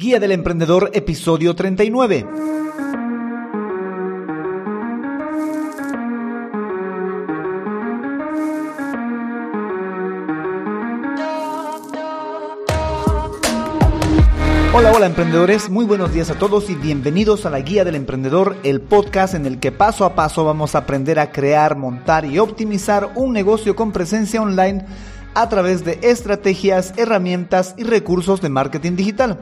Guía 0.00 0.20
del 0.20 0.30
Emprendedor, 0.30 0.92
episodio 0.94 1.56
39. 1.56 2.24
Hola, 14.72 14.92
hola 14.92 15.06
emprendedores, 15.06 15.68
muy 15.68 15.84
buenos 15.84 16.12
días 16.12 16.30
a 16.30 16.38
todos 16.38 16.70
y 16.70 16.76
bienvenidos 16.76 17.44
a 17.44 17.50
la 17.50 17.58
Guía 17.58 17.84
del 17.84 17.96
Emprendedor, 17.96 18.56
el 18.62 18.80
podcast 18.80 19.34
en 19.34 19.46
el 19.46 19.58
que 19.58 19.72
paso 19.72 20.04
a 20.04 20.14
paso 20.14 20.44
vamos 20.44 20.76
a 20.76 20.78
aprender 20.78 21.18
a 21.18 21.32
crear, 21.32 21.76
montar 21.76 22.24
y 22.24 22.38
optimizar 22.38 23.10
un 23.16 23.32
negocio 23.32 23.74
con 23.74 23.90
presencia 23.90 24.40
online 24.40 24.86
a 25.34 25.48
través 25.48 25.84
de 25.84 25.98
estrategias, 26.02 26.94
herramientas 26.96 27.74
y 27.76 27.82
recursos 27.82 28.40
de 28.40 28.48
marketing 28.48 28.94
digital. 28.94 29.40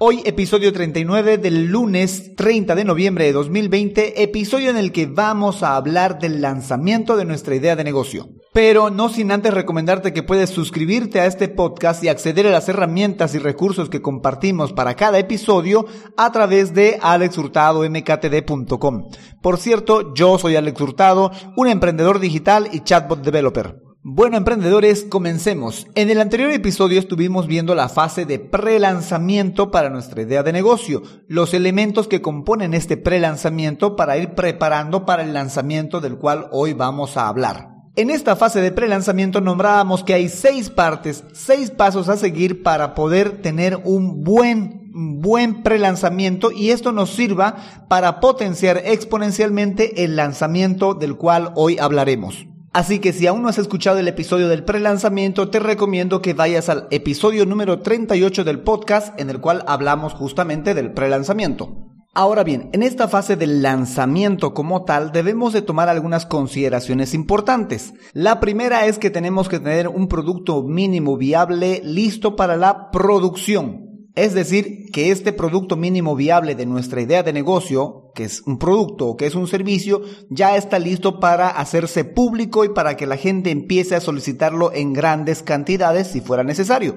Hoy 0.00 0.22
episodio 0.24 0.72
39 0.72 1.38
del 1.38 1.72
lunes 1.72 2.36
30 2.36 2.76
de 2.76 2.84
noviembre 2.84 3.24
de 3.24 3.32
2020, 3.32 4.22
episodio 4.22 4.70
en 4.70 4.76
el 4.76 4.92
que 4.92 5.06
vamos 5.06 5.64
a 5.64 5.74
hablar 5.74 6.20
del 6.20 6.40
lanzamiento 6.40 7.16
de 7.16 7.24
nuestra 7.24 7.56
idea 7.56 7.74
de 7.74 7.82
negocio. 7.82 8.28
Pero 8.52 8.90
no 8.90 9.08
sin 9.08 9.32
antes 9.32 9.52
recomendarte 9.52 10.12
que 10.12 10.22
puedes 10.22 10.50
suscribirte 10.50 11.18
a 11.18 11.26
este 11.26 11.48
podcast 11.48 12.04
y 12.04 12.08
acceder 12.08 12.46
a 12.46 12.52
las 12.52 12.68
herramientas 12.68 13.34
y 13.34 13.40
recursos 13.40 13.88
que 13.88 14.00
compartimos 14.00 14.72
para 14.72 14.94
cada 14.94 15.18
episodio 15.18 15.84
a 16.16 16.30
través 16.30 16.74
de 16.74 17.00
alexhurtadomktd.com. 17.02 19.08
Por 19.42 19.58
cierto, 19.58 20.14
yo 20.14 20.38
soy 20.38 20.54
Alex 20.54 20.80
Hurtado, 20.80 21.32
un 21.56 21.66
emprendedor 21.66 22.20
digital 22.20 22.68
y 22.70 22.84
chatbot 22.84 23.22
developer. 23.22 23.87
Bueno, 24.04 24.36
emprendedores, 24.36 25.02
comencemos. 25.02 25.88
En 25.96 26.08
el 26.08 26.20
anterior 26.20 26.52
episodio 26.52 27.00
estuvimos 27.00 27.48
viendo 27.48 27.74
la 27.74 27.88
fase 27.88 28.26
de 28.26 28.38
pre-lanzamiento 28.38 29.72
para 29.72 29.90
nuestra 29.90 30.22
idea 30.22 30.44
de 30.44 30.52
negocio, 30.52 31.02
los 31.26 31.52
elementos 31.52 32.06
que 32.06 32.22
componen 32.22 32.74
este 32.74 32.96
pre-lanzamiento 32.96 33.96
para 33.96 34.16
ir 34.16 34.36
preparando 34.36 35.04
para 35.04 35.24
el 35.24 35.34
lanzamiento 35.34 36.00
del 36.00 36.16
cual 36.16 36.46
hoy 36.52 36.74
vamos 36.74 37.16
a 37.16 37.26
hablar. 37.26 37.70
En 37.96 38.10
esta 38.10 38.36
fase 38.36 38.60
de 38.60 38.70
pre-lanzamiento 38.70 39.40
nombrábamos 39.40 40.04
que 40.04 40.14
hay 40.14 40.28
seis 40.28 40.70
partes, 40.70 41.24
seis 41.32 41.72
pasos 41.72 42.08
a 42.08 42.16
seguir 42.16 42.62
para 42.62 42.94
poder 42.94 43.42
tener 43.42 43.80
un 43.82 44.22
buen, 44.22 44.92
buen 45.20 45.64
pre-lanzamiento 45.64 46.52
y 46.52 46.70
esto 46.70 46.92
nos 46.92 47.10
sirva 47.10 47.86
para 47.88 48.20
potenciar 48.20 48.80
exponencialmente 48.84 50.04
el 50.04 50.14
lanzamiento 50.14 50.94
del 50.94 51.16
cual 51.16 51.50
hoy 51.56 51.78
hablaremos. 51.78 52.46
Así 52.78 53.00
que 53.00 53.12
si 53.12 53.26
aún 53.26 53.42
no 53.42 53.48
has 53.48 53.58
escuchado 53.58 53.98
el 53.98 54.06
episodio 54.06 54.46
del 54.46 54.62
pre-lanzamiento, 54.62 55.50
te 55.50 55.58
recomiendo 55.58 56.22
que 56.22 56.32
vayas 56.32 56.68
al 56.68 56.86
episodio 56.92 57.44
número 57.44 57.80
38 57.80 58.44
del 58.44 58.60
podcast 58.60 59.18
en 59.18 59.30
el 59.30 59.40
cual 59.40 59.64
hablamos 59.66 60.12
justamente 60.12 60.74
del 60.74 60.92
pre-lanzamiento. 60.92 61.88
Ahora 62.14 62.44
bien, 62.44 62.70
en 62.72 62.84
esta 62.84 63.08
fase 63.08 63.34
del 63.34 63.62
lanzamiento 63.62 64.54
como 64.54 64.84
tal 64.84 65.10
debemos 65.10 65.52
de 65.52 65.62
tomar 65.62 65.88
algunas 65.88 66.24
consideraciones 66.24 67.14
importantes. 67.14 67.94
La 68.12 68.38
primera 68.38 68.86
es 68.86 69.00
que 69.00 69.10
tenemos 69.10 69.48
que 69.48 69.58
tener 69.58 69.88
un 69.88 70.06
producto 70.06 70.62
mínimo 70.62 71.16
viable 71.16 71.80
listo 71.82 72.36
para 72.36 72.56
la 72.56 72.92
producción. 72.92 73.87
Es 74.18 74.34
decir, 74.34 74.90
que 74.92 75.12
este 75.12 75.32
producto 75.32 75.76
mínimo 75.76 76.16
viable 76.16 76.56
de 76.56 76.66
nuestra 76.66 77.00
idea 77.00 77.22
de 77.22 77.32
negocio, 77.32 78.10
que 78.16 78.24
es 78.24 78.42
un 78.46 78.58
producto 78.58 79.06
o 79.06 79.16
que 79.16 79.26
es 79.26 79.36
un 79.36 79.46
servicio, 79.46 80.02
ya 80.28 80.56
está 80.56 80.80
listo 80.80 81.20
para 81.20 81.50
hacerse 81.50 82.02
público 82.02 82.64
y 82.64 82.70
para 82.70 82.96
que 82.96 83.06
la 83.06 83.16
gente 83.16 83.52
empiece 83.52 83.94
a 83.94 84.00
solicitarlo 84.00 84.72
en 84.72 84.92
grandes 84.92 85.44
cantidades 85.44 86.08
si 86.08 86.20
fuera 86.20 86.42
necesario. 86.42 86.96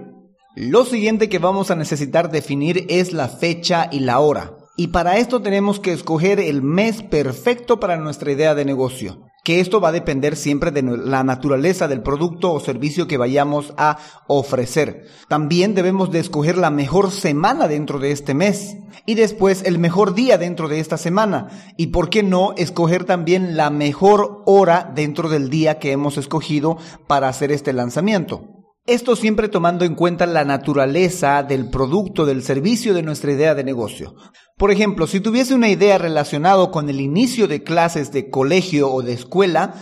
Lo 0.55 0.83
siguiente 0.83 1.29
que 1.29 1.37
vamos 1.37 1.69
a 1.69 1.75
necesitar 1.75 2.31
definir 2.31 2.87
es 2.89 3.13
la 3.13 3.27
fecha 3.27 3.87
y 3.91 3.99
la 3.99 4.19
hora. 4.19 4.57
Y 4.75 4.87
para 4.87 5.17
esto 5.17 5.43
tenemos 5.43 5.79
que 5.79 5.93
escoger 5.93 6.39
el 6.39 6.63
mes 6.63 7.03
perfecto 7.03 7.79
para 7.79 7.97
nuestra 7.97 8.31
idea 8.31 8.55
de 8.55 8.65
negocio 8.65 9.30
que 9.43 9.59
esto 9.59 9.81
va 9.81 9.89
a 9.89 9.93
depender 9.93 10.35
siempre 10.35 10.71
de 10.71 10.83
la 10.83 11.23
naturaleza 11.23 11.87
del 11.87 12.03
producto 12.03 12.53
o 12.53 12.59
servicio 12.59 13.07
que 13.07 13.17
vayamos 13.17 13.73
a 13.77 13.97
ofrecer. 14.27 15.07
También 15.27 15.73
debemos 15.73 16.11
de 16.11 16.19
escoger 16.19 16.57
la 16.57 16.69
mejor 16.69 17.11
semana 17.11 17.67
dentro 17.67 17.99
de 17.99 18.11
este 18.11 18.33
mes 18.33 18.77
y 19.05 19.15
después 19.15 19.63
el 19.65 19.79
mejor 19.79 20.13
día 20.13 20.37
dentro 20.37 20.67
de 20.67 20.79
esta 20.79 20.97
semana 20.97 21.47
y 21.75 21.87
por 21.87 22.09
qué 22.09 22.21
no 22.21 22.53
escoger 22.57 23.05
también 23.05 23.57
la 23.57 23.69
mejor 23.71 24.43
hora 24.45 24.91
dentro 24.93 25.29
del 25.29 25.49
día 25.49 25.79
que 25.79 25.91
hemos 25.91 26.17
escogido 26.17 26.77
para 27.07 27.27
hacer 27.27 27.51
este 27.51 27.73
lanzamiento. 27.73 28.61
Esto 28.87 29.15
siempre 29.15 29.47
tomando 29.47 29.85
en 29.85 29.93
cuenta 29.93 30.25
la 30.25 30.43
naturaleza 30.43 31.43
del 31.43 31.69
producto, 31.69 32.25
del 32.25 32.41
servicio 32.41 32.95
de 32.95 33.03
nuestra 33.03 33.31
idea 33.31 33.53
de 33.53 33.63
negocio. 33.63 34.15
Por 34.61 34.69
ejemplo, 34.69 35.07
si 35.07 35.19
tuviese 35.19 35.55
una 35.55 35.69
idea 35.69 35.97
relacionada 35.97 36.69
con 36.69 36.87
el 36.87 37.01
inicio 37.01 37.47
de 37.47 37.63
clases 37.63 38.11
de 38.11 38.29
colegio 38.29 38.91
o 38.91 39.01
de 39.01 39.13
escuela, 39.13 39.73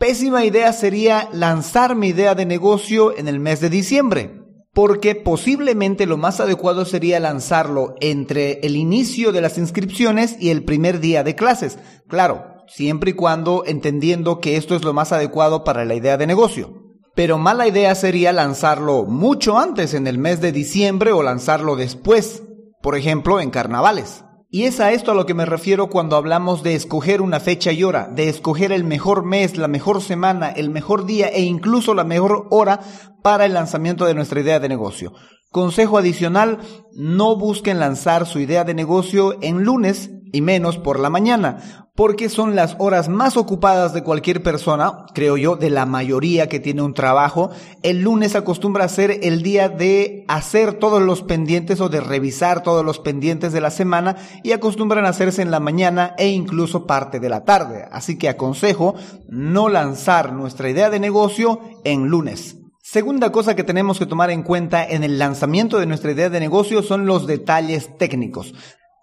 pésima 0.00 0.44
idea 0.44 0.72
sería 0.72 1.28
lanzar 1.32 1.94
mi 1.94 2.08
idea 2.08 2.34
de 2.34 2.44
negocio 2.44 3.16
en 3.16 3.28
el 3.28 3.38
mes 3.38 3.60
de 3.60 3.70
diciembre, 3.70 4.42
porque 4.74 5.14
posiblemente 5.14 6.06
lo 6.06 6.16
más 6.16 6.40
adecuado 6.40 6.84
sería 6.84 7.20
lanzarlo 7.20 7.94
entre 8.00 8.58
el 8.64 8.74
inicio 8.74 9.30
de 9.30 9.42
las 9.42 9.58
inscripciones 9.58 10.36
y 10.40 10.50
el 10.50 10.64
primer 10.64 10.98
día 10.98 11.22
de 11.22 11.36
clases. 11.36 11.78
Claro, 12.08 12.64
siempre 12.66 13.12
y 13.12 13.14
cuando 13.14 13.62
entendiendo 13.64 14.40
que 14.40 14.56
esto 14.56 14.74
es 14.74 14.82
lo 14.82 14.92
más 14.92 15.12
adecuado 15.12 15.62
para 15.62 15.84
la 15.84 15.94
idea 15.94 16.16
de 16.16 16.26
negocio. 16.26 16.82
Pero 17.14 17.38
mala 17.38 17.68
idea 17.68 17.94
sería 17.94 18.32
lanzarlo 18.32 19.04
mucho 19.04 19.56
antes 19.56 19.94
en 19.94 20.08
el 20.08 20.18
mes 20.18 20.40
de 20.40 20.50
diciembre 20.50 21.12
o 21.12 21.22
lanzarlo 21.22 21.76
después, 21.76 22.42
por 22.86 22.94
ejemplo 22.94 23.40
en 23.40 23.50
carnavales. 23.50 24.22
Y 24.48 24.62
es 24.62 24.78
a 24.78 24.92
esto 24.92 25.10
a 25.10 25.14
lo 25.16 25.26
que 25.26 25.34
me 25.34 25.44
refiero 25.44 25.88
cuando 25.88 26.14
hablamos 26.14 26.62
de 26.62 26.76
escoger 26.76 27.20
una 27.20 27.40
fecha 27.40 27.72
y 27.72 27.82
hora, 27.82 28.06
de 28.06 28.28
escoger 28.28 28.70
el 28.70 28.84
mejor 28.84 29.24
mes, 29.24 29.56
la 29.56 29.66
mejor 29.66 30.00
semana, 30.00 30.50
el 30.50 30.70
mejor 30.70 31.04
día 31.04 31.26
e 31.26 31.42
incluso 31.42 31.94
la 31.94 32.04
mejor 32.04 32.46
hora 32.50 32.78
para 33.24 33.44
el 33.44 33.54
lanzamiento 33.54 34.06
de 34.06 34.14
nuestra 34.14 34.38
idea 34.38 34.60
de 34.60 34.68
negocio. 34.68 35.14
Consejo 35.50 35.98
adicional, 35.98 36.60
no 36.92 37.34
busquen 37.34 37.80
lanzar 37.80 38.24
su 38.24 38.38
idea 38.38 38.62
de 38.62 38.74
negocio 38.74 39.36
en 39.42 39.64
lunes 39.64 40.12
y 40.32 40.40
menos 40.40 40.78
por 40.78 41.00
la 41.00 41.10
mañana, 41.10 41.86
porque 41.94 42.28
son 42.28 42.54
las 42.54 42.76
horas 42.78 43.08
más 43.08 43.36
ocupadas 43.36 43.94
de 43.94 44.02
cualquier 44.02 44.42
persona, 44.42 45.06
creo 45.14 45.36
yo, 45.36 45.56
de 45.56 45.70
la 45.70 45.86
mayoría 45.86 46.48
que 46.48 46.60
tiene 46.60 46.82
un 46.82 46.92
trabajo. 46.92 47.50
El 47.82 48.02
lunes 48.02 48.36
acostumbra 48.36 48.84
a 48.84 48.88
ser 48.88 49.20
el 49.22 49.42
día 49.42 49.68
de 49.68 50.24
hacer 50.28 50.74
todos 50.74 51.02
los 51.02 51.22
pendientes 51.22 51.80
o 51.80 51.88
de 51.88 52.00
revisar 52.00 52.62
todos 52.62 52.84
los 52.84 52.98
pendientes 52.98 53.52
de 53.52 53.62
la 53.62 53.70
semana 53.70 54.16
y 54.44 54.52
acostumbran 54.52 55.06
a 55.06 55.10
hacerse 55.10 55.40
en 55.40 55.50
la 55.50 55.60
mañana 55.60 56.14
e 56.18 56.28
incluso 56.28 56.86
parte 56.86 57.18
de 57.18 57.30
la 57.30 57.44
tarde. 57.44 57.86
Así 57.90 58.18
que 58.18 58.28
aconsejo 58.28 58.94
no 59.28 59.70
lanzar 59.70 60.34
nuestra 60.34 60.68
idea 60.68 60.90
de 60.90 61.00
negocio 61.00 61.60
en 61.84 62.08
lunes. 62.08 62.58
Segunda 62.82 63.32
cosa 63.32 63.56
que 63.56 63.64
tenemos 63.64 63.98
que 63.98 64.06
tomar 64.06 64.30
en 64.30 64.44
cuenta 64.44 64.84
en 64.86 65.02
el 65.02 65.18
lanzamiento 65.18 65.78
de 65.78 65.86
nuestra 65.86 66.12
idea 66.12 66.30
de 66.30 66.38
negocio 66.38 66.84
son 66.84 67.04
los 67.04 67.26
detalles 67.26 67.96
técnicos. 67.98 68.54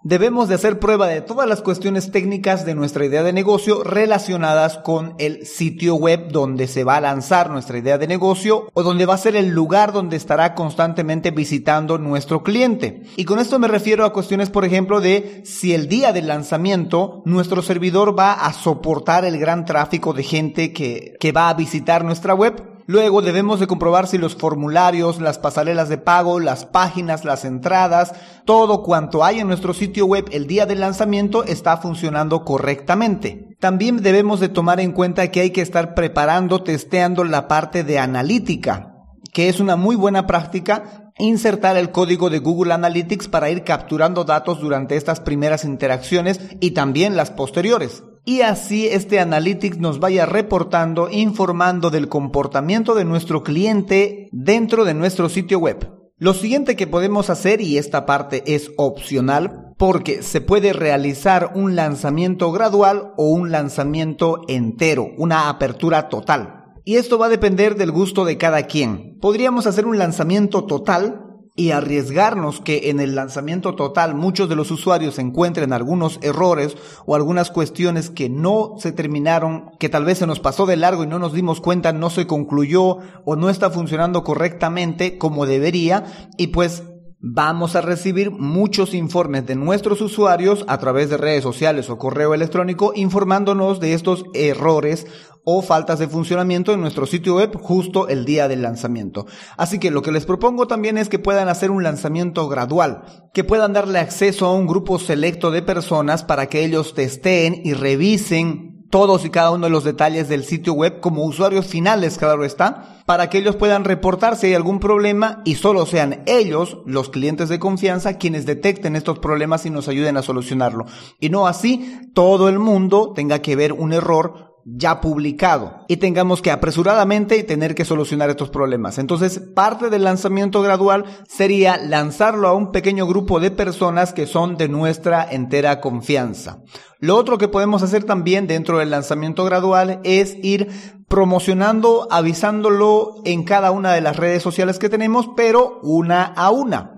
Debemos 0.05 0.49
de 0.49 0.55
hacer 0.55 0.79
prueba 0.79 1.07
de 1.07 1.21
todas 1.21 1.47
las 1.47 1.61
cuestiones 1.61 2.11
técnicas 2.11 2.65
de 2.65 2.75
nuestra 2.75 3.05
idea 3.05 3.23
de 3.23 3.31
negocio 3.31 3.85
relacionadas 3.85 4.77
con 4.79 5.15
el 5.17 5.45
sitio 5.45 5.95
web 5.95 6.27
donde 6.29 6.67
se 6.67 6.83
va 6.83 6.97
a 6.97 7.01
lanzar 7.01 7.49
nuestra 7.49 7.77
idea 7.77 7.97
de 7.97 8.05
negocio 8.05 8.67
o 8.73 8.83
donde 8.83 9.05
va 9.05 9.13
a 9.13 9.17
ser 9.17 9.37
el 9.37 9.51
lugar 9.51 9.93
donde 9.93 10.17
estará 10.17 10.55
constantemente 10.55 11.31
visitando 11.31 11.99
nuestro 11.99 12.43
cliente. 12.43 13.03
Y 13.15 13.23
con 13.23 13.39
esto 13.39 13.59
me 13.59 13.69
refiero 13.69 14.03
a 14.03 14.11
cuestiones, 14.11 14.49
por 14.49 14.65
ejemplo, 14.65 14.99
de 14.99 15.41
si 15.45 15.73
el 15.73 15.87
día 15.87 16.11
del 16.11 16.27
lanzamiento 16.27 17.21
nuestro 17.23 17.61
servidor 17.61 18.19
va 18.19 18.33
a 18.33 18.51
soportar 18.51 19.23
el 19.23 19.39
gran 19.39 19.63
tráfico 19.63 20.11
de 20.11 20.23
gente 20.23 20.73
que, 20.73 21.15
que 21.17 21.31
va 21.31 21.47
a 21.47 21.53
visitar 21.53 22.03
nuestra 22.03 22.33
web 22.33 22.72
Luego 22.85 23.21
debemos 23.21 23.59
de 23.59 23.67
comprobar 23.67 24.07
si 24.07 24.17
los 24.17 24.35
formularios, 24.35 25.21
las 25.21 25.39
pasarelas 25.39 25.87
de 25.87 25.97
pago, 25.97 26.39
las 26.39 26.65
páginas, 26.65 27.23
las 27.23 27.45
entradas, 27.45 28.13
todo 28.45 28.83
cuanto 28.83 29.23
hay 29.23 29.39
en 29.39 29.47
nuestro 29.47 29.73
sitio 29.73 30.05
web 30.05 30.25
el 30.31 30.47
día 30.47 30.65
del 30.65 30.81
lanzamiento 30.81 31.45
está 31.45 31.77
funcionando 31.77 32.43
correctamente. 32.43 33.55
También 33.59 34.01
debemos 34.03 34.41
de 34.41 34.49
tomar 34.49 34.81
en 34.81 34.91
cuenta 34.91 35.31
que 35.31 35.39
hay 35.39 35.51
que 35.51 35.61
estar 35.61 35.95
preparando, 35.95 36.63
testeando 36.63 37.23
la 37.23 37.47
parte 37.47 37.85
de 37.85 37.99
analítica, 37.99 38.95
que 39.33 39.47
es 39.47 39.61
una 39.61 39.77
muy 39.77 39.95
buena 39.95 40.27
práctica 40.27 41.11
insertar 41.17 41.77
el 41.77 41.91
código 41.91 42.29
de 42.29 42.39
Google 42.39 42.73
Analytics 42.73 43.27
para 43.27 43.49
ir 43.49 43.63
capturando 43.63 44.23
datos 44.23 44.59
durante 44.59 44.97
estas 44.97 45.19
primeras 45.19 45.63
interacciones 45.63 46.39
y 46.59 46.71
también 46.71 47.15
las 47.15 47.31
posteriores 47.31 48.03
y 48.25 48.41
así 48.41 48.87
este 48.87 49.19
Analytics 49.19 49.79
nos 49.79 49.99
vaya 49.99 50.25
reportando, 50.25 51.09
informando 51.09 51.89
del 51.89 52.07
comportamiento 52.07 52.95
de 52.95 53.05
nuestro 53.05 53.43
cliente 53.43 54.29
dentro 54.31 54.85
de 54.85 54.93
nuestro 54.93 55.29
sitio 55.29 55.59
web. 55.59 55.89
Lo 56.17 56.33
siguiente 56.33 56.77
que 56.77 56.87
podemos 56.87 57.29
hacer, 57.29 57.59
y 57.59 57.77
esta 57.77 58.05
parte 58.05 58.43
es 58.45 58.71
opcional, 58.77 59.73
porque 59.77 60.21
se 60.21 60.39
puede 60.39 60.71
realizar 60.71 61.51
un 61.55 61.75
lanzamiento 61.75 62.51
gradual 62.53 63.11
o 63.17 63.29
un 63.29 63.51
lanzamiento 63.51 64.41
entero, 64.47 65.09
una 65.17 65.49
apertura 65.49 66.07
total. 66.07 66.63
Y 66.85 66.95
esto 66.95 67.17
va 67.17 67.25
a 67.25 67.29
depender 67.29 67.75
del 67.75 67.91
gusto 67.91 68.23
de 68.23 68.37
cada 68.37 68.63
quien. 68.63 69.17
Podríamos 69.19 69.67
hacer 69.67 69.85
un 69.85 69.97
lanzamiento 69.97 70.65
total 70.65 71.32
y 71.55 71.69
arriesgarnos 71.69 72.61
que 72.61 72.89
en 72.89 72.99
el 72.99 73.13
lanzamiento 73.13 73.75
total 73.75 74.15
muchos 74.15 74.49
de 74.49 74.55
los 74.55 74.71
usuarios 74.71 75.19
encuentren 75.19 75.71
algunos 75.71 76.19
errores 76.23 76.75
o 77.05 77.15
algunas 77.15 77.51
cuestiones 77.51 78.09
que 78.09 78.27
no 78.27 78.75
se 78.79 78.91
terminaron, 78.91 79.69
que 79.77 79.89
tal 79.89 80.03
vez 80.03 80.17
se 80.17 80.27
nos 80.27 80.39
pasó 80.39 80.65
de 80.65 80.77
largo 80.77 81.03
y 81.03 81.07
no 81.07 81.19
nos 81.19 81.33
dimos 81.33 81.61
cuenta, 81.61 81.93
no 81.93 82.09
se 82.09 82.25
concluyó 82.25 82.97
o 83.25 83.35
no 83.35 83.51
está 83.51 83.69
funcionando 83.69 84.23
correctamente 84.23 85.19
como 85.19 85.45
debería 85.45 86.05
y 86.37 86.47
pues 86.47 86.83
vamos 87.25 87.77
a 87.77 87.81
recibir 87.81 88.31
muchos 88.31 88.93
informes 88.93 89.45
de 89.45 89.55
nuestros 89.55 90.01
usuarios 90.01 90.65
a 90.67 90.77
través 90.77 91.09
de 91.09 91.15
redes 91.15 91.41
sociales 91.41 91.89
o 91.89 91.97
correo 91.97 92.33
electrónico 92.33 92.91
informándonos 92.97 93.79
de 93.79 93.93
estos 93.93 94.25
errores 94.33 95.07
o 95.45 95.61
faltas 95.61 95.99
de 95.99 96.09
funcionamiento 96.09 96.73
en 96.73 96.81
nuestro 96.81 97.05
sitio 97.05 97.35
web 97.35 97.57
justo 97.57 98.09
el 98.09 98.25
día 98.25 98.49
del 98.49 98.61
lanzamiento. 98.61 99.25
Así 99.55 99.79
que 99.79 99.89
lo 99.89 100.01
que 100.01 100.11
les 100.11 100.25
propongo 100.25 100.67
también 100.67 100.97
es 100.97 101.07
que 101.07 101.17
puedan 101.17 101.47
hacer 101.47 101.71
un 101.71 101.83
lanzamiento 101.83 102.49
gradual, 102.49 103.29
que 103.33 103.45
puedan 103.45 103.71
darle 103.71 103.99
acceso 103.99 104.45
a 104.45 104.53
un 104.53 104.67
grupo 104.67 104.99
selecto 104.99 105.49
de 105.49 105.61
personas 105.61 106.23
para 106.23 106.47
que 106.47 106.65
ellos 106.65 106.93
testeen 106.93 107.61
y 107.63 107.73
revisen 107.73 108.62
todos 108.93 109.25
y 109.25 109.31
cada 109.31 109.49
uno 109.49 109.65
de 109.65 109.71
los 109.71 109.83
detalles 109.83 110.29
del 110.29 110.43
sitio 110.43 110.73
web 110.73 110.99
como 110.99 111.25
usuarios 111.25 111.65
finales, 111.65 112.19
claro 112.19 112.45
está, 112.45 113.01
para 113.07 113.27
que 113.27 113.39
ellos 113.39 113.55
puedan 113.55 113.85
reportar 113.85 114.35
si 114.35 114.45
hay 114.45 114.53
algún 114.53 114.79
problema 114.79 115.41
y 115.45 115.55
solo 115.55 115.87
sean 115.87 116.21
ellos, 116.27 116.77
los 116.85 117.09
clientes 117.09 117.49
de 117.49 117.57
confianza, 117.57 118.19
quienes 118.19 118.45
detecten 118.45 118.95
estos 118.95 119.17
problemas 119.17 119.65
y 119.65 119.71
nos 119.71 119.87
ayuden 119.87 120.15
a 120.15 120.21
solucionarlo. 120.21 120.85
Y 121.19 121.29
no 121.29 121.47
así 121.47 122.01
todo 122.13 122.49
el 122.49 122.59
mundo 122.59 123.13
tenga 123.15 123.39
que 123.39 123.55
ver 123.55 123.73
un 123.73 123.93
error 123.93 124.52
ya 124.65 125.01
publicado 125.01 125.85
y 125.87 125.97
tengamos 125.97 126.41
que 126.41 126.51
apresuradamente 126.51 127.43
tener 127.43 127.75
que 127.75 127.85
solucionar 127.85 128.29
estos 128.29 128.49
problemas. 128.49 128.97
Entonces, 128.97 129.39
parte 129.39 129.89
del 129.89 130.03
lanzamiento 130.03 130.61
gradual 130.61 131.05
sería 131.27 131.77
lanzarlo 131.77 132.47
a 132.47 132.53
un 132.53 132.71
pequeño 132.71 133.05
grupo 133.05 133.39
de 133.39 133.51
personas 133.51 134.13
que 134.13 134.25
son 134.25 134.57
de 134.57 134.69
nuestra 134.69 135.27
entera 135.29 135.81
confianza. 135.81 136.61
Lo 136.99 137.17
otro 137.17 137.37
que 137.37 137.49
podemos 137.49 137.83
hacer 137.83 138.05
también 138.05 138.47
dentro 138.47 138.77
del 138.77 138.89
lanzamiento 138.89 139.43
gradual 139.43 139.99
es 140.03 140.37
ir 140.41 140.69
promocionando, 141.09 142.07
avisándolo 142.09 143.15
en 143.25 143.43
cada 143.43 143.71
una 143.71 143.91
de 143.93 144.01
las 144.01 144.15
redes 144.15 144.41
sociales 144.41 144.79
que 144.79 144.89
tenemos, 144.89 145.29
pero 145.35 145.79
una 145.83 146.23
a 146.23 146.49
una. 146.49 146.92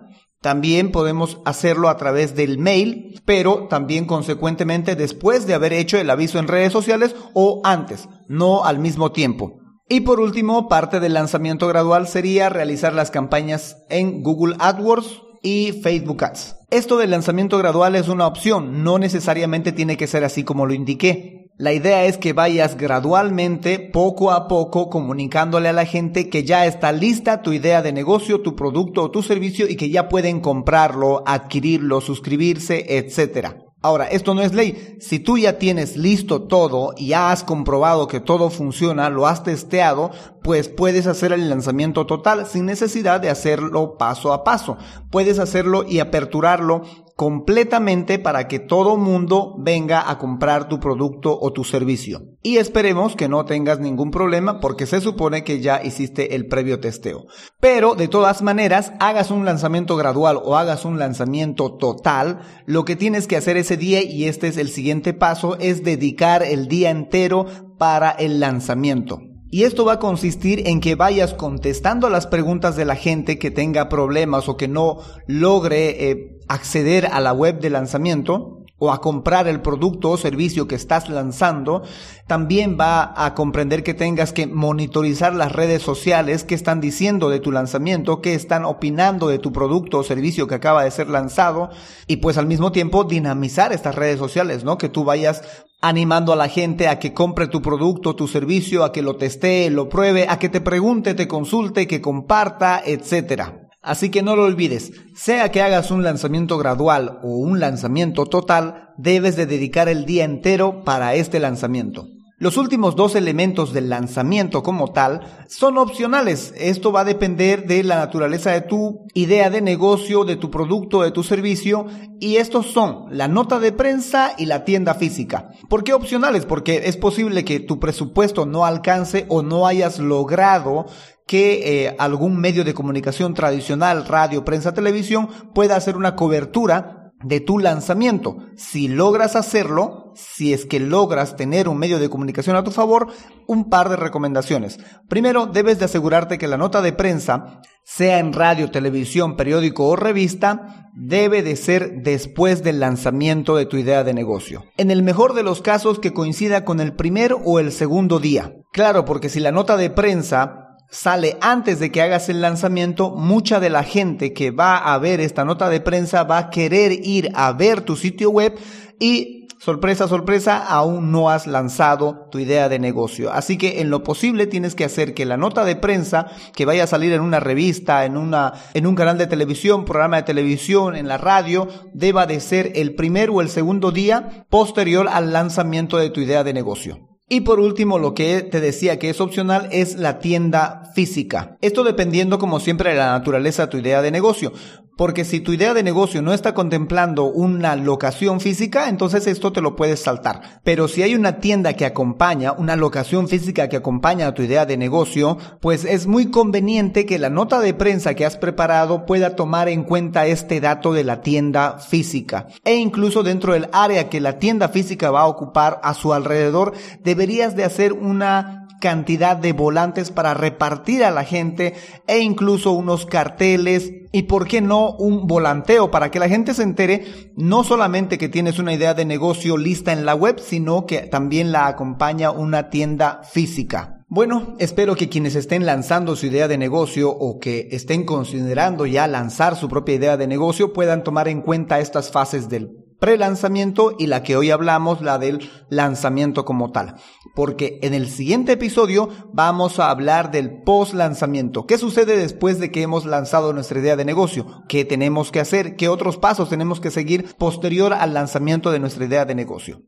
También 0.46 0.92
podemos 0.92 1.40
hacerlo 1.44 1.90
a 1.90 1.98
través 1.98 2.36
del 2.36 2.60
mail, 2.60 3.20
pero 3.26 3.66
también 3.68 4.06
consecuentemente 4.06 4.96
después 4.96 5.48
de 5.48 5.56
haber 5.56 5.74
hecho 5.74 5.98
el 5.98 6.08
aviso 6.08 6.38
en 6.38 6.48
redes 6.48 6.72
sociales 6.72 7.16
o 7.34 7.62
antes, 7.64 8.08
no 8.28 8.64
al 8.64 8.78
mismo 8.78 9.12
tiempo. 9.12 9.60
Y 9.90 10.02
por 10.02 10.20
último, 10.20 10.70
parte 10.70 11.00
del 11.00 11.16
lanzamiento 11.16 11.68
gradual 11.68 12.08
sería 12.08 12.50
realizar 12.50 12.94
las 12.94 13.10
campañas 13.10 13.78
en 13.90 14.22
Google 14.22 14.56
AdWords 14.60 15.24
y 15.42 15.72
Facebook 15.82 16.24
Ads. 16.24 16.58
Esto 16.70 16.98
del 16.98 17.10
lanzamiento 17.10 17.58
gradual 17.58 17.96
es 17.96 18.08
una 18.08 18.28
opción, 18.28 18.84
no 18.84 19.00
necesariamente 19.00 19.72
tiene 19.72 19.98
que 19.98 20.06
ser 20.06 20.24
así 20.24 20.44
como 20.44 20.68
lo 20.68 20.76
indiqué. 20.76 21.45
La 21.58 21.72
idea 21.72 22.04
es 22.04 22.18
que 22.18 22.34
vayas 22.34 22.76
gradualmente, 22.76 23.80
poco 23.80 24.32
a 24.32 24.50
poco, 24.50 24.90
comunicándole 24.90 25.70
a 25.70 25.74
la 25.74 25.86
gente 25.86 26.30
que 26.30 26.44
ya 26.44 26.66
está 26.66 26.92
lista 26.92 27.42
tu 27.42 27.54
idea 27.54 27.82
de 27.82 27.94
negocio, 27.94 28.42
tu 28.42 28.58
producto 28.58 29.04
o 29.04 29.12
tu 29.12 29.24
servicio 29.24 29.66
y 29.70 29.78
que 29.78 29.90
ya 29.90 30.10
pueden 30.10 30.42
comprarlo, 30.42 31.24
adquirirlo, 31.26 32.02
suscribirse, 32.02 32.98
etcétera. 32.98 33.66
Ahora, 33.82 34.08
esto 34.08 34.34
no 34.34 34.42
es 34.42 34.54
ley. 34.54 34.98
Si 35.00 35.20
tú 35.20 35.38
ya 35.38 35.58
tienes 35.58 35.96
listo 35.96 36.42
todo 36.42 36.94
y 36.98 37.10
ya 37.10 37.32
has 37.32 37.46
comprobado 37.46 38.08
que 38.08 38.20
todo 38.20 38.50
funciona, 38.50 39.10
lo 39.10 39.26
has 39.26 39.44
testeado, 39.44 40.12
pues 40.44 40.68
puedes 40.68 41.08
hacer 41.08 41.32
el 41.32 41.50
lanzamiento 41.50 42.06
total 42.06 42.48
sin 42.48 42.66
necesidad 42.66 43.22
de 43.22 43.30
hacerlo 43.30 43.96
paso 43.98 44.34
a 44.34 44.44
paso. 44.44 44.78
Puedes 45.10 45.40
hacerlo 45.40 45.86
y 45.88 46.00
aperturarlo 46.00 46.82
completamente 47.16 48.20
para 48.20 48.48
que 48.48 48.60
todo 48.60 48.98
mundo 48.98 49.56
venga 49.58 50.10
a 50.10 50.18
comprar 50.18 50.68
tu 50.68 50.80
producto 50.80 51.38
o 51.40 51.54
tu 51.54 51.64
servicio. 51.64 52.24
Y 52.44 52.58
esperemos 52.58 53.16
que 53.16 53.30
no 53.30 53.46
tengas 53.46 53.80
ningún 53.80 54.12
problema 54.12 54.60
porque 54.60 54.86
se 54.86 55.00
supone 55.00 55.44
que 55.44 55.62
ya 55.62 55.82
hiciste 55.82 56.36
el 56.36 56.48
previo 56.48 56.82
testeo. 56.82 57.26
Pero 57.62 57.96
de 57.96 58.10
todas 58.10 58.42
maneras, 58.42 58.92
hagas 59.00 59.32
un 59.32 59.46
lanzamiento 59.46 59.96
gradual 59.96 60.40
o 60.44 60.58
hagas 60.58 60.84
un 60.84 61.00
lanzamiento 61.00 61.78
total, 61.78 62.42
lo 62.66 62.84
que 62.84 62.98
tienes 62.98 63.28
que 63.28 63.38
hacer 63.38 63.56
ese 63.56 63.78
día 63.78 64.04
y 64.04 64.26
este 64.26 64.50
es 64.50 64.58
el 64.58 64.70
siguiente 64.70 65.14
paso 65.14 65.58
es 65.60 65.84
dedicar 65.84 66.44
el 66.44 66.68
día 66.68 66.90
entero 66.90 67.46
para 67.78 68.12
el 68.12 68.42
lanzamiento. 68.42 69.20
Y 69.56 69.64
esto 69.64 69.86
va 69.86 69.94
a 69.94 70.00
consistir 70.00 70.68
en 70.68 70.82
que 70.82 70.96
vayas 70.96 71.34
contestando 71.34 72.10
las 72.10 72.28
preguntas 72.28 72.76
de 72.76 72.84
la 72.84 72.96
gente 72.98 73.40
que 73.40 73.52
tenga 73.52 73.88
problemas 73.88 74.50
o 74.50 74.58
que 74.58 74.68
no 74.68 74.98
logre 75.28 76.10
eh, 76.12 76.35
acceder 76.48 77.08
a 77.12 77.20
la 77.20 77.34
web 77.34 77.60
de 77.60 77.70
lanzamiento 77.70 78.66
o 78.78 78.92
a 78.92 79.00
comprar 79.00 79.48
el 79.48 79.62
producto 79.62 80.12
o 80.12 80.18
servicio 80.18 80.68
que 80.68 80.76
estás 80.76 81.08
lanzando, 81.10 81.84
también 82.28 82.78
va 82.80 83.14
a 83.16 83.34
comprender 83.34 83.84
que 83.84 83.94
tengas 83.94 84.34
que 84.34 84.48
monitorizar 84.48 85.34
las 85.34 85.54
redes 85.54 85.82
sociales, 85.82 86.44
qué 86.44 86.56
están 86.56 86.82
diciendo 86.82 87.30
de 87.30 87.40
tu 87.40 87.52
lanzamiento, 87.52 88.22
qué 88.22 88.34
están 88.34 88.66
opinando 88.66 89.30
de 89.30 89.40
tu 89.40 89.54
producto 89.54 90.00
o 90.00 90.04
servicio 90.04 90.48
que 90.48 90.56
acaba 90.56 90.84
de 90.84 90.92
ser 90.92 91.10
lanzado 91.10 91.70
y 92.08 92.18
pues 92.18 92.38
al 92.38 92.48
mismo 92.48 92.74
tiempo 92.74 93.06
dinamizar 93.06 93.72
estas 93.72 93.96
redes 93.96 94.20
sociales, 94.20 94.66
¿no? 94.66 94.78
Que 94.78 94.90
tú 94.90 95.06
vayas 95.06 95.42
animando 95.82 96.34
a 96.34 96.36
la 96.36 96.50
gente 96.50 96.88
a 96.88 97.00
que 97.00 97.14
compre 97.14 97.48
tu 97.48 97.62
producto, 97.62 98.16
tu 98.16 98.28
servicio, 98.28 98.84
a 98.84 98.92
que 98.92 99.02
lo 99.02 99.16
testee, 99.16 99.70
lo 99.70 99.88
pruebe, 99.88 100.28
a 100.28 100.40
que 100.40 100.50
te 100.50 100.60
pregunte, 100.60 101.14
te 101.14 101.28
consulte, 101.28 101.88
que 101.88 102.02
comparta, 102.02 102.82
etcétera. 102.84 103.65
Así 103.86 104.10
que 104.10 104.24
no 104.24 104.36
lo 104.36 104.46
olvides, 104.46 104.94
sea 105.14 105.52
que 105.52 105.62
hagas 105.62 105.92
un 105.92 106.04
lanzamiento 106.04 106.58
gradual 106.58 107.20
o 107.22 107.38
un 107.38 107.60
lanzamiento 107.60 108.26
total, 108.26 108.90
debes 108.98 109.36
de 109.36 109.46
dedicar 109.46 109.88
el 109.90 110.06
día 110.06 110.24
entero 110.24 110.84
para 110.84 111.14
este 111.14 111.40
lanzamiento. 111.40 112.08
Los 112.38 112.58
últimos 112.58 112.98
dos 112.98 113.16
elementos 113.16 113.72
del 113.74 113.90
lanzamiento 113.90 114.62
como 114.62 114.92
tal 114.92 115.22
son 115.48 115.78
opcionales. 115.78 116.54
Esto 116.58 116.92
va 116.92 117.02
a 117.02 117.06
depender 117.06 117.66
de 117.66 117.82
la 117.84 117.96
naturaleza 117.96 118.52
de 118.52 118.60
tu 118.60 119.06
idea 119.14 119.50
de 119.50 119.62
negocio, 119.62 120.26
de 120.26 120.36
tu 120.36 120.52
producto, 120.52 121.04
de 121.04 121.12
tu 121.12 121.24
servicio. 121.24 121.86
Y 122.20 122.36
estos 122.36 122.66
son 122.72 123.06
la 123.10 123.30
nota 123.30 123.60
de 123.60 123.72
prensa 123.72 124.34
y 124.38 124.48
la 124.48 124.66
tienda 124.66 124.96
física. 124.96 125.52
¿Por 125.70 125.86
qué 125.86 125.94
opcionales? 125.94 126.46
Porque 126.46 126.82
es 126.88 126.98
posible 126.98 127.46
que 127.46 127.62
tu 127.62 127.80
presupuesto 127.80 128.46
no 128.46 128.66
alcance 128.66 129.26
o 129.30 129.42
no 129.42 129.66
hayas 129.66 130.00
logrado 130.00 130.88
que 131.28 131.86
eh, 131.86 131.96
algún 131.98 132.38
medio 132.38 132.64
de 132.64 132.74
comunicación 132.74 133.34
tradicional, 133.34 134.06
radio, 134.06 134.46
prensa, 134.46 134.74
televisión, 134.74 135.28
pueda 135.54 135.76
hacer 135.76 135.98
una 135.98 136.16
cobertura 136.16 137.06
de 137.24 137.40
tu 137.40 137.58
lanzamiento. 137.58 138.38
Si 138.56 138.88
logras 138.88 139.36
hacerlo, 139.36 140.12
si 140.16 140.54
es 140.54 140.66
que 140.66 140.80
logras 140.80 141.36
tener 141.36 141.68
un 141.68 141.78
medio 141.78 141.98
de 141.98 142.10
comunicación 142.10 142.56
a 142.56 142.64
tu 142.64 142.72
favor, 142.72 143.08
un 143.48 143.70
par 143.70 143.90
de 143.90 143.96
recomendaciones. 143.96 144.80
Primero, 145.08 145.48
debes 145.48 145.80
de 145.80 145.86
asegurarte 145.86 146.38
que 146.38 146.48
la 146.48 146.58
nota 146.58 146.82
de 146.82 146.94
prensa, 146.94 147.62
sea 147.84 148.20
en 148.20 148.34
radio, 148.34 148.70
televisión, 148.70 149.36
periódico 149.36 149.88
o 149.88 149.96
revista, 149.96 150.92
debe 150.94 151.42
de 151.42 151.56
ser 151.56 152.04
después 152.04 152.64
del 152.64 152.80
lanzamiento 152.80 153.56
de 153.56 153.66
tu 153.66 153.78
idea 153.78 154.04
de 154.04 154.14
negocio. 154.14 154.64
En 154.78 154.92
el 154.92 155.02
mejor 155.02 155.34
de 155.34 155.44
los 155.44 155.62
casos 155.62 156.00
que 156.00 156.14
coincida 156.14 156.64
con 156.64 156.80
el 156.80 156.94
primer 156.94 157.36
o 157.44 157.60
el 157.60 157.72
segundo 157.72 158.20
día. 158.20 158.54
Claro, 158.72 159.06
porque 159.06 159.30
si 159.30 159.40
la 159.40 159.52
nota 159.52 159.78
de 159.78 159.90
prensa 159.90 160.65
sale 160.90 161.38
antes 161.42 161.80
de 161.80 161.92
que 161.92 162.02
hagas 162.02 162.30
el 162.30 162.42
lanzamiento, 162.42 163.12
mucha 163.12 163.60
de 163.60 163.70
la 163.70 163.84
gente 163.84 164.34
que 164.34 164.52
va 164.52 164.78
a 164.78 164.98
ver 164.98 165.20
esta 165.20 165.46
nota 165.46 165.70
de 165.70 165.82
prensa 165.82 166.24
va 166.24 166.38
a 166.38 166.50
querer 166.50 166.92
ir 167.06 167.32
a 167.36 167.54
ver 167.54 167.82
tu 167.82 167.96
sitio 167.96 168.30
web 168.30 168.58
y 169.00 169.48
sorpresa, 169.60 170.08
sorpresa, 170.08 170.58
aún 170.58 171.12
no 171.12 171.30
has 171.30 171.48
lanzado 171.48 172.28
tu 172.32 172.40
idea 172.40 172.70
de 172.70 172.78
negocio. 172.78 173.32
Así 173.32 173.58
que 173.58 173.82
en 173.82 173.90
lo 173.90 174.04
posible 174.04 174.46
tienes 174.48 174.76
que 174.76 174.86
hacer 174.86 175.14
que 175.14 175.26
la 175.26 175.38
nota 175.38 175.66
de 175.66 175.76
prensa 175.76 176.28
que 176.54 176.66
vaya 176.66 176.84
a 176.84 176.88
salir 176.88 177.14
en 177.14 177.22
una 177.22 177.40
revista, 177.40 178.06
en 178.06 178.16
una 178.16 178.54
en 178.74 178.86
un 178.86 178.96
canal 178.96 179.18
de 179.18 179.28
televisión, 179.28 179.84
programa 179.86 180.18
de 180.18 180.24
televisión, 180.24 180.96
en 180.96 181.08
la 181.08 181.18
radio, 181.18 181.68
deba 181.94 182.28
de 182.28 182.40
ser 182.40 182.74
el 182.76 182.96
primer 182.96 183.32
o 183.32 183.42
el 183.42 183.50
segundo 183.50 183.92
día 183.92 184.46
posterior 184.50 185.08
al 185.12 185.34
lanzamiento 185.34 185.98
de 185.98 186.12
tu 186.12 186.22
idea 186.22 186.44
de 186.44 186.54
negocio. 186.54 187.15
Y 187.28 187.42
por 187.42 187.60
último, 187.60 187.98
lo 187.98 188.14
que 188.14 188.44
te 188.44 188.62
decía 188.62 189.00
que 189.00 189.10
es 189.10 189.20
opcional 189.20 189.68
es 189.72 189.96
la 189.96 190.20
tienda 190.20 190.92
física. 190.94 191.58
Esto 191.62 191.84
dependiendo 191.84 192.38
como 192.38 192.60
siempre 192.60 192.92
de 192.92 192.98
la 192.98 193.12
naturaleza 193.14 193.64
de 193.64 193.72
tu 193.72 193.78
idea 193.78 194.04
de 194.04 194.12
negocio. 194.12 194.54
Porque 194.98 195.26
si 195.26 195.42
tu 195.42 195.52
idea 195.52 195.74
de 195.74 195.84
negocio 195.84 196.22
no 196.22 196.34
está 196.34 196.54
contemplando 196.54 197.26
una 197.26 197.76
locación 197.76 198.40
física, 198.40 198.88
entonces 198.88 199.28
esto 199.28 199.52
te 199.52 199.62
lo 199.62 199.76
puedes 199.76 200.00
saltar. 200.00 200.62
Pero 200.64 200.88
si 200.88 201.04
hay 201.04 201.16
una 201.16 201.40
tienda 201.40 201.74
que 201.74 201.86
acompaña, 201.86 202.54
una 202.54 202.76
locación 202.76 203.28
física 203.28 203.68
que 203.68 203.76
acompaña 203.76 204.28
a 204.28 204.34
tu 204.34 204.42
idea 204.42 204.66
de 204.66 204.78
negocio, 204.78 205.38
pues 205.60 205.84
es 205.84 206.08
muy 206.08 206.32
conveniente 206.32 207.06
que 207.06 207.20
la 207.20 207.30
nota 207.30 207.60
de 207.60 207.74
prensa 207.74 208.14
que 208.14 208.26
has 208.26 208.38
preparado 208.38 209.06
pueda 209.06 209.36
tomar 209.36 209.68
en 209.68 209.84
cuenta 209.84 210.28
este 210.28 210.62
dato 210.62 210.94
de 210.94 211.04
la 211.04 211.22
tienda 211.22 211.80
física. 211.80 212.48
E 212.64 212.76
incluso 212.76 213.24
dentro 213.24 213.54
del 213.54 213.68
área 213.74 214.10
que 214.10 214.22
la 214.22 214.40
tienda 214.40 214.70
física 214.70 215.12
va 215.12 215.22
a 215.22 215.28
ocupar 215.28 215.80
a 215.84 215.94
su 215.94 216.14
alrededor, 216.14 216.74
deberías 217.04 217.56
de 217.56 217.66
hacer 217.66 217.94
una 217.94 218.65
cantidad 218.80 219.38
de 219.38 219.54
volantes 219.54 220.12
para 220.12 220.34
repartir 220.34 221.04
a 221.04 221.12
la 221.12 221.24
gente 221.24 221.74
e 222.08 222.20
incluso 222.20 222.72
unos 222.72 223.06
carteles 223.06 223.92
y 224.12 224.24
por 224.24 224.48
qué 224.48 224.62
no 224.62 224.92
un 224.92 225.28
volanteo 225.28 225.92
para 225.92 226.12
que 226.12 226.20
la 226.20 226.30
gente 226.30 226.54
se 226.54 226.64
entere 226.64 227.32
no 227.36 227.64
solamente 227.64 228.18
que 228.18 228.30
tienes 228.30 228.60
una 228.60 228.74
idea 228.74 228.94
de 228.94 229.06
negocio 229.06 229.58
lista 229.58 229.92
en 229.92 230.06
la 230.06 230.16
web, 230.16 230.40
sino 230.40 230.86
que 230.86 231.00
también 231.00 231.52
la 231.52 231.68
acompaña 231.68 232.32
una 232.32 232.70
tienda 232.70 233.22
física. 233.24 233.96
Bueno, 234.08 234.56
espero 234.60 234.96
que 234.96 235.10
quienes 235.10 235.36
estén 235.36 235.66
lanzando 235.66 236.16
su 236.16 236.28
idea 236.28 236.48
de 236.48 236.58
negocio 236.58 237.10
o 237.10 237.40
que 237.40 237.68
estén 237.72 238.06
considerando 238.06 238.86
ya 238.86 239.08
lanzar 239.08 239.56
su 239.56 239.68
propia 239.68 239.96
idea 239.96 240.16
de 240.16 240.28
negocio 240.28 240.74
puedan 240.74 241.04
tomar 241.04 241.28
en 241.28 241.42
cuenta 241.42 241.80
estas 241.80 242.12
fases 242.12 242.48
del 242.48 242.85
pre-lanzamiento 243.06 243.96
y 244.00 244.08
la 244.08 244.24
que 244.24 244.36
hoy 244.36 244.50
hablamos, 244.50 245.00
la 245.02 245.20
del 245.20 245.48
lanzamiento 245.70 246.44
como 246.44 246.72
tal. 246.72 246.96
Porque 247.36 247.78
en 247.84 247.94
el 247.94 248.10
siguiente 248.10 248.54
episodio 248.54 249.10
vamos 249.32 249.78
a 249.78 249.92
hablar 249.92 250.32
del 250.32 250.64
post-lanzamiento. 250.64 251.68
¿Qué 251.68 251.78
sucede 251.78 252.18
después 252.18 252.60
de 252.60 252.72
que 252.72 252.82
hemos 252.82 253.06
lanzado 253.06 253.54
nuestra 253.54 253.80
idea 253.80 253.96
de 253.96 254.06
negocio? 254.06 254.64
¿Qué 254.68 254.86
tenemos 254.86 255.32
que 255.32 255.40
hacer? 255.40 255.76
¿Qué 255.76 255.88
otros 255.88 256.18
pasos 256.18 256.50
tenemos 256.50 256.80
que 256.80 256.90
seguir 256.90 257.36
posterior 257.38 257.94
al 257.94 258.16
lanzamiento 258.16 258.72
de 258.72 258.80
nuestra 258.80 259.06
idea 259.06 259.24
de 259.26 259.36
negocio? 259.36 259.84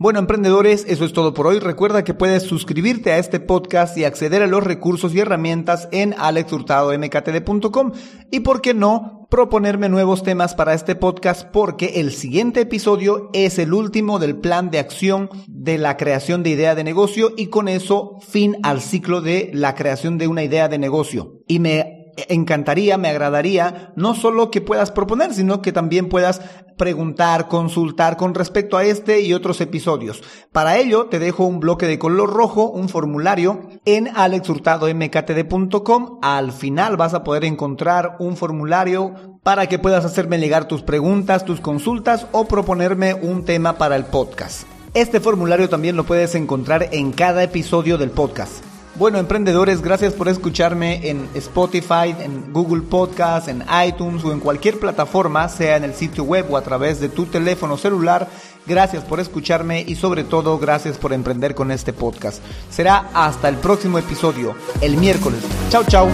Bueno, 0.00 0.18
emprendedores, 0.18 0.86
eso 0.88 1.04
es 1.04 1.12
todo 1.12 1.34
por 1.34 1.46
hoy. 1.46 1.58
Recuerda 1.58 2.04
que 2.04 2.14
puedes 2.14 2.44
suscribirte 2.44 3.12
a 3.12 3.18
este 3.18 3.38
podcast 3.38 3.98
y 3.98 4.04
acceder 4.04 4.42
a 4.42 4.46
los 4.46 4.64
recursos 4.64 5.14
y 5.14 5.20
herramientas 5.20 5.90
en 5.92 6.14
alexhurtadomktd.com 6.16 7.92
y, 8.30 8.40
por 8.40 8.62
qué 8.62 8.72
no, 8.72 9.26
proponerme 9.28 9.90
nuevos 9.90 10.22
temas 10.22 10.54
para 10.54 10.72
este 10.72 10.94
podcast 10.94 11.46
porque 11.52 12.00
el 12.00 12.12
siguiente 12.12 12.62
episodio 12.62 13.28
es 13.34 13.58
el 13.58 13.74
último 13.74 14.18
del 14.18 14.38
plan 14.38 14.70
de 14.70 14.78
acción 14.78 15.28
de 15.46 15.76
la 15.76 15.98
creación 15.98 16.42
de 16.42 16.48
idea 16.48 16.74
de 16.74 16.82
negocio 16.82 17.34
y 17.36 17.48
con 17.48 17.68
eso 17.68 18.16
fin 18.26 18.56
al 18.62 18.80
ciclo 18.80 19.20
de 19.20 19.50
la 19.52 19.74
creación 19.74 20.16
de 20.16 20.28
una 20.28 20.42
idea 20.42 20.68
de 20.68 20.78
negocio. 20.78 21.42
Y 21.46 21.58
me 21.58 21.99
encantaría, 22.28 22.98
me 22.98 23.08
agradaría, 23.08 23.92
no 23.96 24.14
solo 24.14 24.50
que 24.50 24.60
puedas 24.60 24.90
proponer, 24.90 25.34
sino 25.34 25.62
que 25.62 25.72
también 25.72 26.08
puedas 26.08 26.40
preguntar, 26.76 27.48
consultar 27.48 28.16
con 28.16 28.34
respecto 28.34 28.78
a 28.78 28.84
este 28.84 29.20
y 29.20 29.34
otros 29.34 29.60
episodios. 29.60 30.22
Para 30.50 30.78
ello, 30.78 31.06
te 31.06 31.18
dejo 31.18 31.44
un 31.44 31.60
bloque 31.60 31.86
de 31.86 31.98
color 31.98 32.32
rojo, 32.32 32.70
un 32.70 32.88
formulario 32.88 33.68
en 33.84 34.08
alexhurtadomktd.com. 34.14 36.18
Al 36.22 36.52
final 36.52 36.96
vas 36.96 37.12
a 37.12 37.22
poder 37.22 37.44
encontrar 37.44 38.16
un 38.18 38.36
formulario 38.36 39.38
para 39.42 39.68
que 39.68 39.78
puedas 39.78 40.04
hacerme 40.04 40.38
llegar 40.38 40.68
tus 40.68 40.82
preguntas, 40.82 41.44
tus 41.44 41.60
consultas 41.60 42.26
o 42.32 42.46
proponerme 42.46 43.14
un 43.14 43.44
tema 43.44 43.76
para 43.76 43.96
el 43.96 44.04
podcast. 44.04 44.62
Este 44.94 45.20
formulario 45.20 45.68
también 45.68 45.96
lo 45.96 46.04
puedes 46.04 46.34
encontrar 46.34 46.88
en 46.92 47.12
cada 47.12 47.42
episodio 47.42 47.98
del 47.98 48.10
podcast. 48.10 48.69
Bueno, 49.00 49.16
emprendedores, 49.16 49.80
gracias 49.80 50.12
por 50.12 50.28
escucharme 50.28 51.08
en 51.08 51.26
Spotify, 51.32 52.14
en 52.18 52.52
Google 52.52 52.82
Podcast, 52.82 53.48
en 53.48 53.64
iTunes 53.86 54.22
o 54.24 54.30
en 54.30 54.40
cualquier 54.40 54.78
plataforma, 54.78 55.48
sea 55.48 55.78
en 55.78 55.84
el 55.84 55.94
sitio 55.94 56.24
web 56.24 56.44
o 56.50 56.58
a 56.58 56.60
través 56.60 57.00
de 57.00 57.08
tu 57.08 57.24
teléfono 57.24 57.78
celular. 57.78 58.28
Gracias 58.66 59.02
por 59.02 59.18
escucharme 59.18 59.82
y 59.88 59.94
sobre 59.94 60.22
todo 60.22 60.58
gracias 60.58 60.98
por 60.98 61.14
emprender 61.14 61.54
con 61.54 61.70
este 61.70 61.94
podcast. 61.94 62.42
Será 62.68 63.08
hasta 63.14 63.48
el 63.48 63.56
próximo 63.56 63.98
episodio, 63.98 64.54
el 64.82 64.98
miércoles. 64.98 65.40
Chao, 65.70 65.82
chao. 65.84 66.06